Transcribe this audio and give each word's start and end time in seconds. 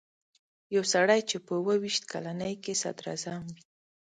یو 0.75 0.83
سړی 0.93 1.21
چې 1.29 1.37
په 1.45 1.51
اووه 1.59 1.75
ویشت 1.81 2.03
کلنۍ 2.13 2.53
کې 2.63 2.73
صدراعظم 2.81 3.41
وي. 3.53 3.61